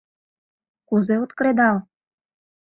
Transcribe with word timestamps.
Кузе 0.87 1.15
от 1.23 1.31
кредал?.. 1.37 1.77